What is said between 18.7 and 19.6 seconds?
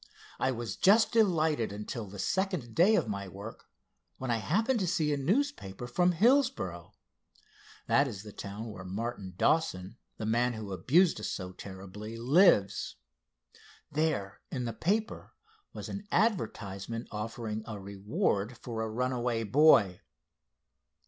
a runaway